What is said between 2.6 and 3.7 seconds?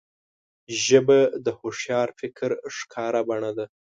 ښکاره بڼه ده